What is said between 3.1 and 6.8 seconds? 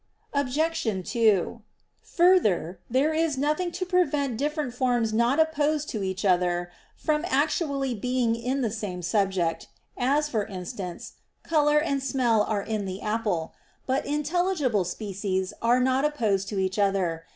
is nothing to prevent different forms not opposed to each other